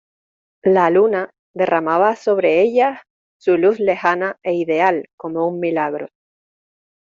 [0.63, 3.01] la luna derramaba sobre ellas
[3.39, 6.07] su luz lejana e ideal como un milagro.